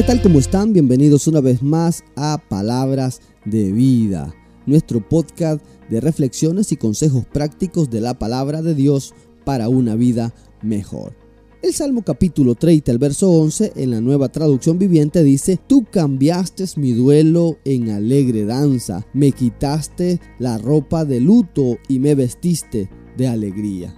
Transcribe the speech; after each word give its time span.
¿Qué 0.00 0.06
tal? 0.06 0.22
¿Cómo 0.22 0.38
están? 0.38 0.72
Bienvenidos 0.72 1.26
una 1.26 1.42
vez 1.42 1.62
más 1.62 2.04
a 2.16 2.42
Palabras 2.48 3.20
de 3.44 3.70
Vida, 3.70 4.34
nuestro 4.64 5.06
podcast 5.06 5.62
de 5.90 6.00
reflexiones 6.00 6.72
y 6.72 6.76
consejos 6.76 7.26
prácticos 7.26 7.90
de 7.90 8.00
la 8.00 8.18
palabra 8.18 8.62
de 8.62 8.74
Dios 8.74 9.12
para 9.44 9.68
una 9.68 9.96
vida 9.96 10.34
mejor. 10.62 11.14
El 11.60 11.74
Salmo 11.74 12.00
capítulo 12.02 12.54
30, 12.54 12.90
el 12.90 12.96
verso 12.96 13.30
11, 13.30 13.74
en 13.76 13.90
la 13.90 14.00
nueva 14.00 14.30
traducción 14.30 14.78
viviente 14.78 15.22
dice, 15.22 15.58
Tú 15.66 15.84
cambiaste 15.84 16.64
mi 16.76 16.92
duelo 16.92 17.58
en 17.66 17.90
alegre 17.90 18.46
danza, 18.46 19.06
me 19.12 19.32
quitaste 19.32 20.18
la 20.38 20.56
ropa 20.56 21.04
de 21.04 21.20
luto 21.20 21.76
y 21.88 21.98
me 21.98 22.14
vestiste 22.14 22.88
de 23.18 23.28
alegría. 23.28 23.94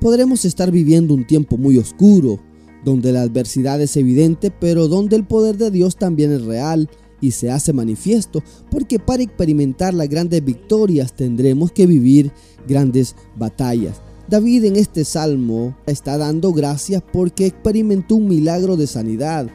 Podremos 0.00 0.44
estar 0.44 0.70
viviendo 0.70 1.14
un 1.14 1.26
tiempo 1.26 1.56
muy 1.56 1.78
oscuro, 1.78 2.38
donde 2.86 3.10
la 3.10 3.22
adversidad 3.22 3.80
es 3.82 3.96
evidente, 3.96 4.52
pero 4.52 4.86
donde 4.86 5.16
el 5.16 5.26
poder 5.26 5.56
de 5.56 5.72
Dios 5.72 5.96
también 5.96 6.30
es 6.30 6.42
real 6.44 6.88
y 7.20 7.32
se 7.32 7.50
hace 7.50 7.72
manifiesto, 7.72 8.44
porque 8.70 9.00
para 9.00 9.24
experimentar 9.24 9.92
las 9.92 10.08
grandes 10.08 10.44
victorias 10.44 11.12
tendremos 11.12 11.72
que 11.72 11.84
vivir 11.84 12.30
grandes 12.68 13.16
batallas. 13.34 14.00
David 14.28 14.66
en 14.66 14.76
este 14.76 15.04
salmo 15.04 15.76
está 15.86 16.16
dando 16.16 16.52
gracias 16.52 17.02
porque 17.12 17.46
experimentó 17.46 18.14
un 18.14 18.28
milagro 18.28 18.76
de 18.76 18.86
sanidad. 18.86 19.48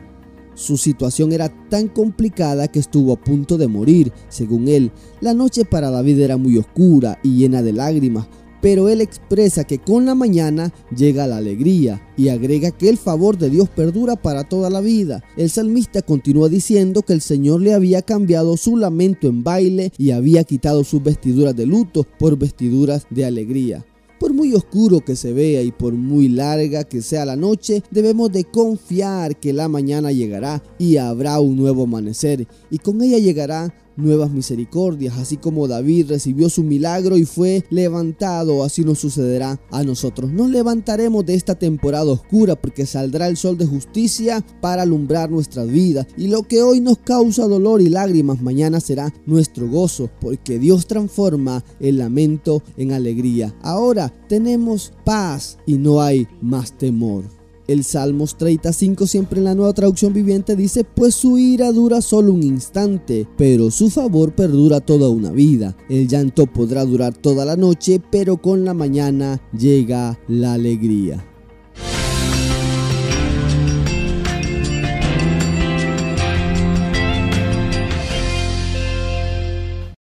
Su 0.54 0.76
situación 0.76 1.32
era 1.32 1.48
tan 1.70 1.88
complicada 1.88 2.68
que 2.68 2.80
estuvo 2.80 3.14
a 3.14 3.22
punto 3.22 3.58
de 3.58 3.70
morir, 3.70 4.12
según 4.28 4.68
él. 4.68 4.92
La 5.22 5.34
noche 5.34 5.64
para 5.64 5.90
David 5.90 6.20
era 6.20 6.36
muy 6.36 6.58
oscura 6.58 7.18
y 7.24 7.38
llena 7.38 7.62
de 7.62 7.72
lágrimas, 7.72 8.28
pero 8.62 8.90
él 8.90 9.02
expresa 9.02 9.64
que 9.64 9.80
con 9.80 10.06
la 10.06 10.16
mañana 10.16 10.74
llega 10.96 11.28
la 11.28 11.38
alegría 11.38 12.02
y 12.16 12.30
agrega 12.30 12.72
que 12.72 12.90
el 12.90 12.98
favor 12.98 13.38
de 13.38 13.50
Dios 13.50 13.70
perdura 13.70 14.16
para 14.16 14.44
toda 14.44 14.70
la 14.70 14.82
vida. 14.82 15.24
El 15.36 15.50
salmista 15.50 16.02
continúa 16.02 16.50
diciendo 16.50 17.02
que 17.02 17.14
el 17.14 17.22
Señor 17.22 17.62
le 17.62 17.74
había 17.74 18.02
cambiado 18.02 18.58
su 18.58 18.78
lamento 18.78 19.28
en 19.28 19.44
baile 19.44 19.92
y 19.98 20.12
había 20.12 20.44
quitado 20.44 20.84
sus 20.84 21.04
vestiduras 21.04 21.56
de 21.56 21.66
luto 21.66 22.06
por 22.20 22.38
vestiduras 22.38 23.06
de 23.10 23.26
alegría. 23.26 23.86
Por 24.22 24.36
muy 24.36 24.54
oscuro 24.54 25.00
que 25.00 25.16
se 25.16 25.34
vea 25.34 25.64
y 25.64 25.72
por 25.72 25.94
muy 25.94 26.30
larga 26.30 26.84
que 26.84 27.02
sea 27.02 27.26
la 27.26 27.36
noche, 27.36 27.82
debemos 27.90 28.32
de 28.32 28.44
confiar 28.44 29.36
que 29.40 29.52
la 29.52 29.68
mañana 29.68 30.12
llegará 30.12 30.62
y 30.78 30.98
habrá 30.98 31.40
un 31.40 31.56
nuevo 31.56 31.86
amanecer 31.86 32.48
y 32.70 32.78
con 32.78 33.02
ella 33.02 33.18
llegará 33.18 33.74
nuevas 34.02 34.32
misericordias, 34.32 35.18
así 35.18 35.38
como 35.38 35.68
David 35.68 36.08
recibió 36.10 36.50
su 36.50 36.64
milagro 36.64 37.18
y 37.18 37.26
fue 37.26 37.64
levantado, 37.70 38.64
así 38.64 38.84
nos 38.84 39.00
sucederá 39.00 39.60
a 39.72 39.84
nosotros. 39.84 40.32
Nos 40.32 40.50
levantaremos 40.50 41.26
de 41.26 41.36
esta 41.36 41.56
temporada 41.56 42.12
oscura 42.12 42.56
porque 42.56 42.86
saldrá 42.86 43.28
el 43.28 43.38
sol 43.38 43.58
de 43.58 43.66
justicia 43.66 44.46
para 44.62 44.84
alumbrar 44.84 45.30
nuestras 45.30 45.68
vidas 45.68 46.08
y 46.18 46.28
lo 46.28 46.44
que 46.44 46.62
hoy 46.62 46.80
nos 46.80 46.98
causa 47.00 47.48
dolor 47.48 47.82
y 47.82 47.90
lágrimas 47.90 48.42
mañana 48.42 48.80
será 48.80 49.14
nuestro 49.26 49.68
gozo 49.68 50.10
porque 50.20 50.60
Dios 50.60 50.88
transforma 50.88 51.64
el 51.80 51.98
lamento 51.98 52.64
en 52.78 52.92
alegría. 52.92 53.54
Ahora 53.62 54.14
tenemos 54.28 54.94
paz 55.06 55.58
y 55.66 55.76
no 55.76 56.02
hay 56.02 56.28
más 56.42 56.78
temor. 56.78 57.41
El 57.72 57.86
Salmos 57.86 58.38
35, 58.38 59.08
siempre 59.08 59.40
en 59.40 59.46
la 59.46 59.56
nueva 59.56 59.72
traducción 59.72 60.12
viviente, 60.12 60.58
dice, 60.58 60.84
pues 60.84 61.16
su 61.16 61.38
ira 61.38 61.72
dura 61.72 62.02
solo 62.02 62.34
un 62.34 62.44
instante, 62.44 63.26
pero 63.38 63.72
su 63.72 63.90
favor 63.90 64.36
perdura 64.36 64.82
toda 64.82 65.08
una 65.08 65.32
vida. 65.32 65.78
El 65.88 66.10
llanto 66.10 66.48
podrá 66.48 66.84
durar 66.84 67.16
toda 67.16 67.46
la 67.46 67.56
noche, 67.56 68.02
pero 68.12 68.38
con 68.38 68.66
la 68.66 68.74
mañana 68.74 69.42
llega 69.58 70.20
la 70.28 70.54
alegría. 70.54 71.31